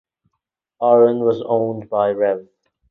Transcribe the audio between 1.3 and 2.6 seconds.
owned by Rev.